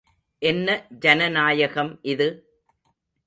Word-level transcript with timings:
என்ன 0.41 0.67
ஜனநாயகம் 0.99 1.99
இது? 2.01 2.27